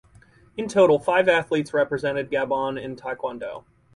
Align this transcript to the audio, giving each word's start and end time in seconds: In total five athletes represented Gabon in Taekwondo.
In 0.57 0.67
total 0.67 0.97
five 0.97 1.27
athletes 1.29 1.75
represented 1.75 2.31
Gabon 2.31 2.81
in 2.81 2.95
Taekwondo. 2.95 3.65